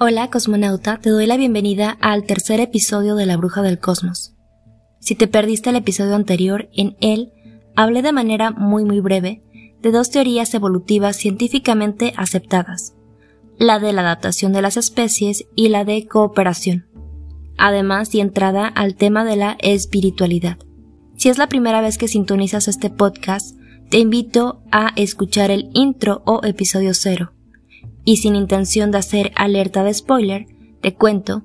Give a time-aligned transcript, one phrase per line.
[0.00, 4.32] Hola cosmonauta, te doy la bienvenida al tercer episodio de La Bruja del Cosmos.
[5.00, 7.32] Si te perdiste el episodio anterior, en él
[7.74, 9.42] hablé de manera muy muy breve
[9.82, 12.94] de dos teorías evolutivas científicamente aceptadas,
[13.58, 16.86] la de la adaptación de las especies y la de cooperación,
[17.56, 20.58] además y entrada al tema de la espiritualidad.
[21.16, 23.58] Si es la primera vez que sintonizas este podcast,
[23.90, 27.32] te invito a escuchar el intro o episodio cero
[28.08, 30.46] y sin intención de hacer alerta de spoiler,
[30.80, 31.42] te cuento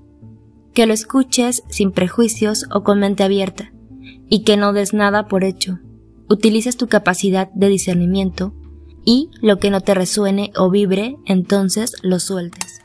[0.73, 3.73] que lo escuches sin prejuicios o con mente abierta,
[4.30, 5.80] y que no des nada por hecho.
[6.30, 8.54] Utilices tu capacidad de discernimiento
[9.04, 12.80] y lo que no te resuene o vibre, entonces lo sueltes.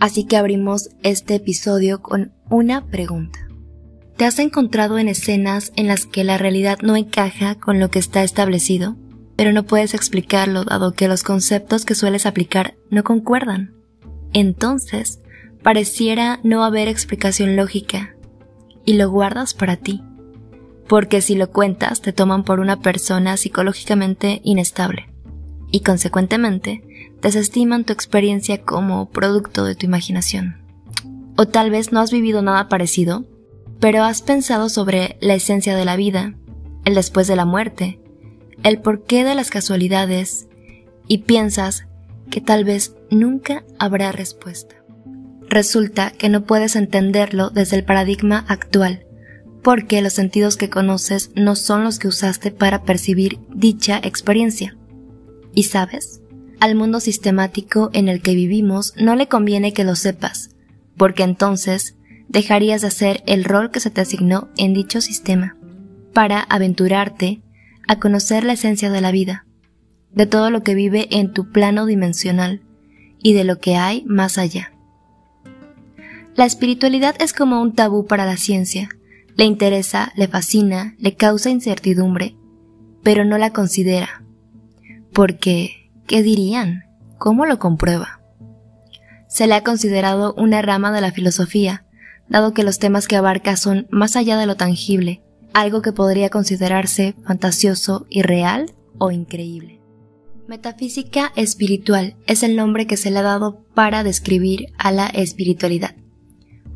[0.00, 3.38] Así que abrimos este episodio con una pregunta.
[4.16, 8.00] ¿Te has encontrado en escenas en las que la realidad no encaja con lo que
[8.00, 8.96] está establecido?
[9.36, 13.74] Pero no puedes explicarlo dado que los conceptos que sueles aplicar no concuerdan.
[14.32, 15.20] Entonces,
[15.62, 18.16] pareciera no haber explicación lógica
[18.84, 20.02] y lo guardas para ti,
[20.88, 25.10] porque si lo cuentas te toman por una persona psicológicamente inestable
[25.70, 26.82] y consecuentemente
[27.20, 30.56] desestiman tu experiencia como producto de tu imaginación.
[31.36, 33.24] O tal vez no has vivido nada parecido,
[33.80, 36.34] pero has pensado sobre la esencia de la vida,
[36.84, 38.00] el después de la muerte,
[38.62, 40.48] el porqué de las casualidades
[41.08, 41.86] y piensas
[42.30, 44.76] que tal vez nunca habrá respuesta.
[45.48, 49.06] Resulta que no puedes entenderlo desde el paradigma actual,
[49.62, 54.76] porque los sentidos que conoces no son los que usaste para percibir dicha experiencia.
[55.54, 56.20] ¿Y sabes?
[56.60, 60.50] Al mundo sistemático en el que vivimos no le conviene que lo sepas,
[60.96, 61.96] porque entonces
[62.28, 65.56] dejarías de hacer el rol que se te asignó en dicho sistema,
[66.12, 67.42] para aventurarte
[67.86, 69.46] a conocer la esencia de la vida,
[70.12, 72.62] de todo lo que vive en tu plano dimensional
[73.18, 74.72] y de lo que hay más allá.
[76.34, 78.88] La espiritualidad es como un tabú para la ciencia.
[79.36, 82.36] Le interesa, le fascina, le causa incertidumbre,
[83.02, 84.22] pero no la considera.
[85.12, 86.84] Porque, ¿qué dirían?
[87.18, 88.20] ¿Cómo lo comprueba?
[89.28, 91.86] Se le ha considerado una rama de la filosofía,
[92.28, 95.22] dado que los temas que abarca son más allá de lo tangible,
[95.56, 99.80] algo que podría considerarse fantasioso, irreal o increíble.
[100.46, 105.96] Metafísica espiritual es el nombre que se le ha dado para describir a la espiritualidad,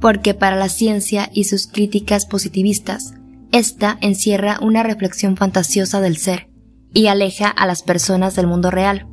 [0.00, 3.12] porque para la ciencia y sus críticas positivistas,
[3.52, 6.48] esta encierra una reflexión fantasiosa del ser
[6.94, 9.06] y aleja a las personas del mundo real,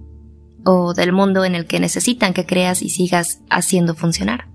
[0.63, 4.47] o del mundo en el que necesitan que creas y sigas haciendo funcionar.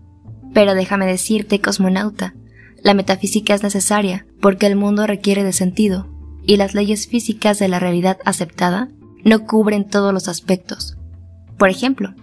[0.54, 2.34] Pero déjame decirte, cosmonauta,
[2.82, 6.08] la metafísica es necesaria porque el mundo requiere de sentido
[6.44, 8.88] y las leyes físicas de la realidad aceptada
[9.24, 10.98] no cubren todos los aspectos.
[11.56, 12.14] Por ejemplo,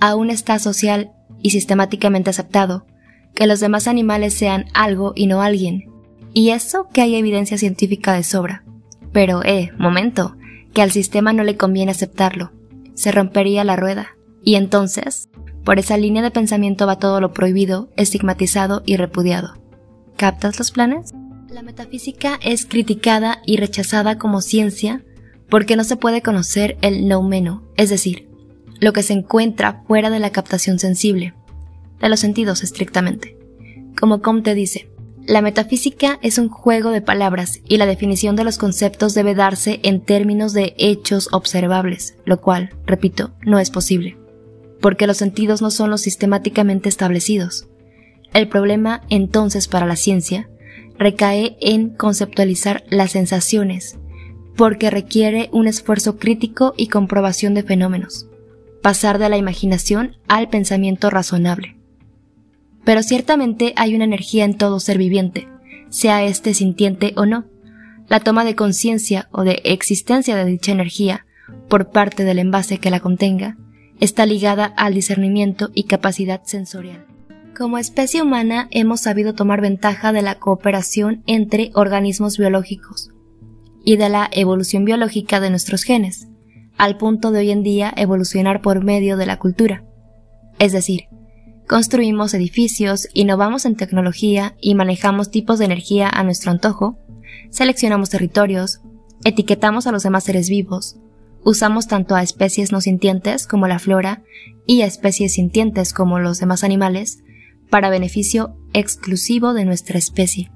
[0.00, 1.12] aún está social
[1.42, 2.86] y sistemáticamente aceptado
[3.34, 5.90] que los demás animales sean algo y no alguien,
[6.32, 8.64] y eso que hay evidencia científica de sobra.
[9.12, 10.36] Pero, eh, momento,
[10.72, 12.52] que al sistema no le conviene aceptarlo,
[12.94, 15.28] se rompería la rueda, y entonces,
[15.62, 19.54] por esa línea de pensamiento va todo lo prohibido, estigmatizado y repudiado.
[20.16, 21.12] ¿Captas los planes?
[21.54, 25.04] La metafísica es criticada y rechazada como ciencia
[25.48, 28.28] porque no se puede conocer el noumeno, es decir,
[28.80, 31.32] lo que se encuentra fuera de la captación sensible,
[32.00, 33.38] de los sentidos estrictamente.
[33.96, 34.90] Como Comte dice,
[35.28, 39.78] la metafísica es un juego de palabras y la definición de los conceptos debe darse
[39.84, 44.18] en términos de hechos observables, lo cual, repito, no es posible,
[44.80, 47.68] porque los sentidos no son los sistemáticamente establecidos.
[48.32, 50.48] El problema entonces para la ciencia
[50.98, 53.98] recae en conceptualizar las sensaciones,
[54.56, 58.28] porque requiere un esfuerzo crítico y comprobación de fenómenos,
[58.82, 61.76] pasar de la imaginación al pensamiento razonable.
[62.84, 65.48] Pero ciertamente hay una energía en todo ser viviente,
[65.88, 67.46] sea éste sintiente o no.
[68.08, 71.24] La toma de conciencia o de existencia de dicha energía
[71.68, 73.56] por parte del envase que la contenga
[74.00, 77.06] está ligada al discernimiento y capacidad sensorial.
[77.56, 83.10] Como especie humana hemos sabido tomar ventaja de la cooperación entre organismos biológicos
[83.84, 86.26] y de la evolución biológica de nuestros genes,
[86.78, 89.84] al punto de hoy en día evolucionar por medio de la cultura.
[90.58, 91.02] Es decir,
[91.68, 96.98] construimos edificios, innovamos en tecnología y manejamos tipos de energía a nuestro antojo,
[97.50, 98.80] seleccionamos territorios,
[99.24, 100.96] etiquetamos a los demás seres vivos,
[101.44, 104.24] usamos tanto a especies no sintientes como la flora
[104.66, 107.23] y a especies sintientes como los demás animales,
[107.74, 110.52] para beneficio exclusivo de nuestra especie,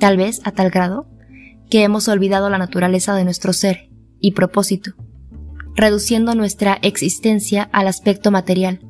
[0.00, 1.06] tal vez a tal grado
[1.70, 4.94] que hemos olvidado la naturaleza de nuestro ser y propósito,
[5.76, 8.80] reduciendo nuestra existencia al aspecto material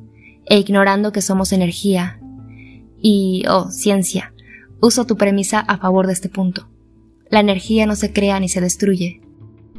[0.47, 2.19] e ignorando que somos energía
[2.99, 4.33] y, oh, ciencia,
[4.81, 6.71] uso tu premisa a favor de este punto.
[7.29, 9.21] La energía no se crea ni se destruye.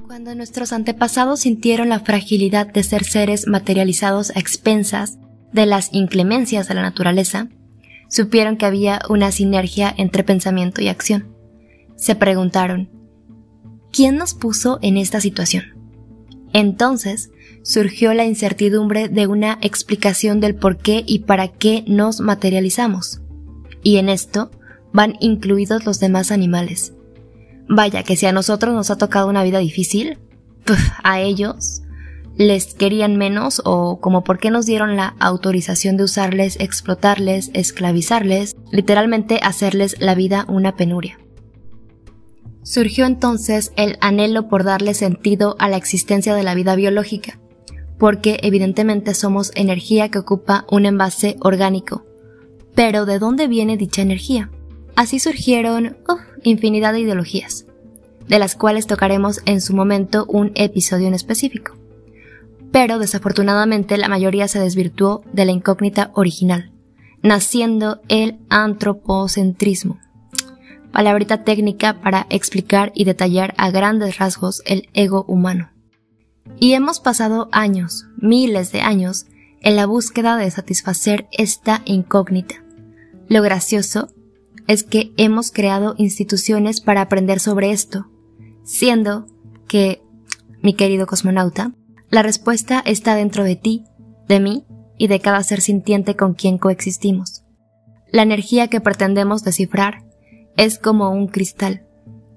[0.06, 5.19] Cuando nuestros antepasados sintieron la fragilidad de ser seres materializados a expensas
[5.53, 7.49] de las inclemencias de la naturaleza,
[8.09, 11.35] supieron que había una sinergia entre pensamiento y acción.
[11.97, 12.91] Se preguntaron,
[13.93, 15.65] ¿quién nos puso en esta situación?
[16.53, 17.31] Entonces
[17.63, 23.21] surgió la incertidumbre de una explicación del por qué y para qué nos materializamos.
[23.83, 24.51] Y en esto
[24.93, 26.95] van incluidos los demás animales.
[27.69, 30.19] Vaya que si a nosotros nos ha tocado una vida difícil,
[31.03, 31.83] a ellos
[32.38, 38.56] les querían menos o como por qué nos dieron la autorización de usarles, explotarles, esclavizarles,
[38.70, 41.19] literalmente hacerles la vida una penuria.
[42.62, 47.40] Surgió entonces el anhelo por darle sentido a la existencia de la vida biológica,
[47.99, 52.06] porque evidentemente somos energía que ocupa un envase orgánico.
[52.76, 54.49] Pero ¿de dónde viene dicha energía?
[54.94, 55.96] Así surgieron
[56.44, 57.67] infinidad de ideologías,
[58.29, 61.79] de las cuales tocaremos en su momento un episodio en específico
[62.73, 66.73] pero desafortunadamente la mayoría se desvirtuó de la incógnita original,
[67.23, 69.99] naciendo el antropocentrismo,
[70.93, 75.70] palabrita técnica para explicar y detallar a grandes rasgos el ego humano.
[76.59, 79.26] Y hemos pasado años, miles de años,
[79.61, 82.64] en la búsqueda de satisfacer esta incógnita.
[83.29, 84.09] Lo gracioso
[84.67, 88.06] es que hemos creado instituciones para aprender sobre esto,
[88.64, 89.26] siendo
[89.67, 90.03] que,
[90.62, 91.73] mi querido cosmonauta,
[92.11, 93.85] la respuesta está dentro de ti,
[94.29, 94.65] de mí
[94.97, 97.45] y de cada ser sintiente con quien coexistimos.
[98.11, 100.05] La energía que pretendemos descifrar
[100.57, 101.87] es como un cristal,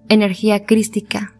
[0.10, 1.36] energía crística.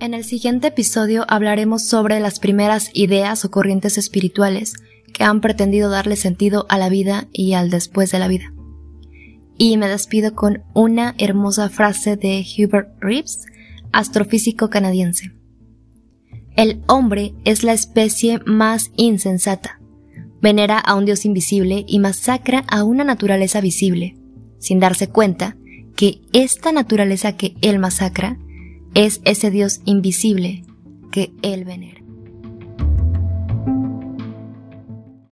[0.00, 4.74] En el siguiente episodio hablaremos sobre las primeras ideas o corrientes espirituales
[5.12, 8.52] que han pretendido darle sentido a la vida y al después de la vida.
[9.58, 13.46] Y me despido con una hermosa frase de Hubert Reeves,
[13.92, 15.35] astrofísico canadiense.
[16.56, 19.78] El hombre es la especie más insensata.
[20.40, 24.16] Venera a un Dios invisible y masacra a una naturaleza visible,
[24.58, 25.56] sin darse cuenta
[25.96, 28.38] que esta naturaleza que él masacra
[28.94, 30.64] es ese Dios invisible
[31.12, 32.05] que él venera.